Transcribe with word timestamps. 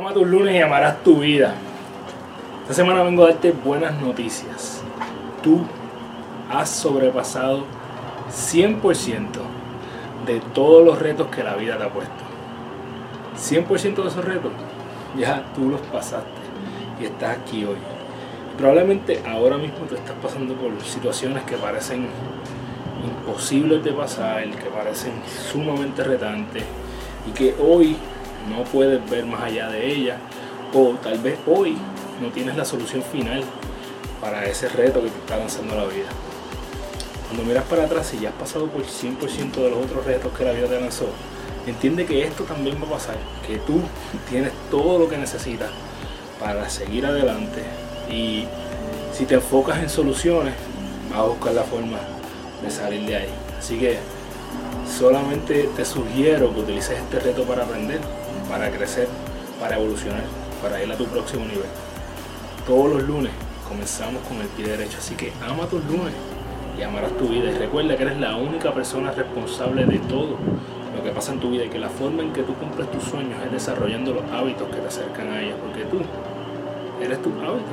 Ama 0.00 0.14
tus 0.14 0.26
lunes 0.26 0.54
y 0.54 0.58
amarás 0.58 1.04
tu 1.04 1.20
vida. 1.20 1.52
Esta 2.62 2.72
semana 2.72 3.02
vengo 3.02 3.22
a 3.22 3.32
darte 3.32 3.52
buenas 3.52 4.00
noticias. 4.00 4.80
Tú 5.42 5.60
has 6.50 6.70
sobrepasado 6.70 7.64
100% 8.30 9.26
de 10.24 10.40
todos 10.54 10.86
los 10.86 10.98
retos 10.98 11.26
que 11.26 11.44
la 11.44 11.54
vida 11.54 11.76
te 11.76 11.84
ha 11.84 11.90
puesto. 11.90 12.14
100% 13.36 14.02
de 14.02 14.08
esos 14.08 14.24
retos 14.24 14.52
ya 15.18 15.44
tú 15.54 15.68
los 15.68 15.82
pasaste 15.82 16.30
y 16.98 17.04
estás 17.04 17.36
aquí 17.36 17.66
hoy. 17.66 17.76
Probablemente 18.56 19.22
ahora 19.28 19.58
mismo 19.58 19.80
tú 19.86 19.96
estás 19.96 20.16
pasando 20.22 20.54
por 20.54 20.80
situaciones 20.82 21.42
que 21.42 21.58
parecen 21.58 22.08
imposibles 23.04 23.84
de 23.84 23.92
pasar, 23.92 24.48
que 24.48 24.70
parecen 24.70 25.12
sumamente 25.52 26.02
retantes 26.02 26.64
y 27.28 27.32
que 27.32 27.54
hoy 27.60 27.98
no 28.48 28.64
puedes 28.64 29.08
ver 29.10 29.26
más 29.26 29.42
allá 29.42 29.68
de 29.68 29.92
ella 29.92 30.18
o 30.72 30.94
tal 31.02 31.18
vez 31.18 31.38
hoy 31.46 31.76
no 32.20 32.28
tienes 32.28 32.56
la 32.56 32.64
solución 32.64 33.02
final 33.02 33.42
para 34.20 34.44
ese 34.44 34.68
reto 34.68 35.02
que 35.02 35.08
te 35.08 35.18
está 35.18 35.36
lanzando 35.36 35.74
la 35.74 35.84
vida. 35.84 36.08
Cuando 37.26 37.44
miras 37.44 37.64
para 37.64 37.84
atrás 37.84 38.12
y 38.14 38.20
ya 38.20 38.30
has 38.30 38.34
pasado 38.34 38.66
por 38.66 38.82
100% 38.82 39.52
de 39.52 39.70
los 39.70 39.84
otros 39.84 40.04
retos 40.04 40.32
que 40.36 40.44
la 40.44 40.52
vida 40.52 40.66
te 40.66 40.80
lanzó, 40.80 41.06
entiende 41.66 42.04
que 42.04 42.24
esto 42.24 42.44
también 42.44 42.80
va 42.82 42.86
a 42.86 42.90
pasar, 42.90 43.16
que 43.46 43.58
tú 43.58 43.80
tienes 44.28 44.52
todo 44.70 44.98
lo 44.98 45.08
que 45.08 45.16
necesitas 45.16 45.70
para 46.40 46.68
seguir 46.68 47.06
adelante 47.06 47.62
y 48.10 48.46
si 49.12 49.26
te 49.26 49.34
enfocas 49.34 49.78
en 49.78 49.88
soluciones, 49.88 50.54
vas 51.10 51.18
a 51.20 51.22
buscar 51.22 51.52
la 51.52 51.62
forma 51.62 51.98
de 52.62 52.70
salir 52.70 53.06
de 53.06 53.16
ahí. 53.16 53.28
Así 53.58 53.78
que 53.78 53.98
solamente 54.98 55.68
te 55.76 55.84
sugiero 55.84 56.52
que 56.54 56.60
utilices 56.60 56.98
este 56.98 57.20
reto 57.20 57.44
para 57.44 57.64
aprender, 57.64 58.00
para 58.50 58.68
crecer, 58.68 59.06
para 59.60 59.76
evolucionar, 59.76 60.24
para 60.60 60.82
ir 60.82 60.90
a 60.90 60.96
tu 60.96 61.06
próximo 61.06 61.44
nivel. 61.44 61.70
Todos 62.66 62.90
los 62.90 63.02
lunes 63.04 63.30
comenzamos 63.68 64.20
con 64.28 64.38
el 64.38 64.48
pie 64.48 64.66
derecho, 64.66 64.98
así 64.98 65.14
que 65.14 65.32
ama 65.48 65.66
tus 65.66 65.84
lunes 65.84 66.12
y 66.76 66.82
amarás 66.82 67.12
tu 67.16 67.28
vida. 67.28 67.50
Y 67.50 67.58
recuerda 67.58 67.96
que 67.96 68.02
eres 68.02 68.18
la 68.18 68.34
única 68.34 68.74
persona 68.74 69.12
responsable 69.12 69.86
de 69.86 70.00
todo 70.00 70.36
lo 70.96 71.04
que 71.04 71.10
pasa 71.10 71.32
en 71.32 71.38
tu 71.38 71.50
vida 71.50 71.64
y 71.64 71.68
que 71.68 71.78
la 71.78 71.88
forma 71.88 72.24
en 72.24 72.32
que 72.32 72.42
tú 72.42 72.54
cumples 72.54 72.90
tus 72.90 73.04
sueños 73.04 73.40
es 73.46 73.52
desarrollando 73.52 74.14
los 74.14 74.24
hábitos 74.32 74.68
que 74.68 74.80
te 74.80 74.88
acercan 74.88 75.30
a 75.30 75.40
ella, 75.40 75.54
porque 75.62 75.84
tú 75.84 76.00
eres 77.00 77.22
tu 77.22 77.30
hábito. 77.30 77.70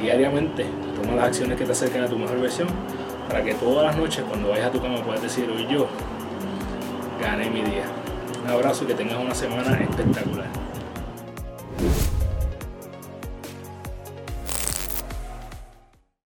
Diariamente 0.00 0.64
toma 0.94 1.16
las 1.16 1.26
acciones 1.26 1.58
que 1.58 1.64
te 1.64 1.72
acercan 1.72 2.04
a 2.04 2.08
tu 2.08 2.16
mejor 2.16 2.40
versión 2.40 2.68
para 3.28 3.42
que 3.42 3.52
todas 3.54 3.84
las 3.84 3.96
noches 3.96 4.24
cuando 4.28 4.50
vayas 4.50 4.66
a 4.68 4.70
tu 4.70 4.80
cama 4.80 5.02
puedas 5.02 5.20
decir 5.20 5.50
hoy 5.50 5.66
yo 5.68 5.88
gané 7.20 7.50
mi 7.50 7.62
día. 7.62 7.84
Un 8.48 8.54
abrazo 8.54 8.84
y 8.84 8.86
que 8.86 8.94
tengas 8.94 9.18
una 9.18 9.34
semana 9.34 9.78
espectacular. 9.78 10.57